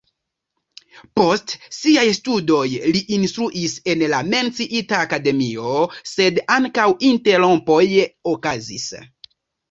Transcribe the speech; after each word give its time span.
Post 1.19 1.51
siaj 1.79 2.05
studoj 2.19 2.63
li 2.95 3.01
instruis 3.17 3.75
en 3.93 4.01
la 4.13 4.21
menciita 4.29 5.01
akademio, 5.07 5.73
sed 6.13 6.39
ankaŭ 6.55 6.87
interrompoj 7.11 7.83
okazis. 8.33 8.87